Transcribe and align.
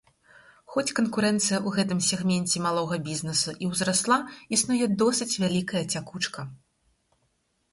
Хоць 0.75 0.93
канкурэнцыя 0.99 1.57
ў 1.57 1.69
гэтым 1.75 1.99
сегменце 2.07 2.61
малога 2.67 2.95
бізнесу 3.09 3.49
і 3.65 3.69
ўзрасла, 3.75 4.17
існуе 4.57 4.85
досыць 5.03 5.31
вялікая 5.45 5.83
цякучка. 5.93 6.49